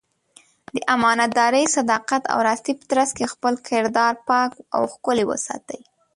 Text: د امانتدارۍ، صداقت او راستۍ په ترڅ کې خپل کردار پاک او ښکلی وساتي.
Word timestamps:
د 0.75 0.77
امانتدارۍ، 0.95 1.65
صداقت 1.77 2.23
او 2.31 2.37
راستۍ 2.47 2.73
په 2.79 2.85
ترڅ 2.89 3.09
کې 3.17 3.31
خپل 3.33 3.53
کردار 3.67 4.13
پاک 4.27 4.51
او 4.75 4.81
ښکلی 4.93 5.25
وساتي. 5.27 5.79